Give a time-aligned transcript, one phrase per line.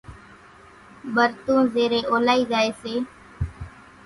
[1.15, 2.93] ٻرتون زيرين اولائي زائي سي،